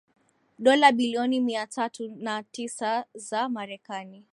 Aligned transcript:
dola 0.59 0.91
bilioni 0.91 1.39
mia 1.39 1.67
tatu 1.67 2.15
na 2.15 2.43
tisa 2.43 3.05
za 3.13 3.49
marekani 3.49 4.25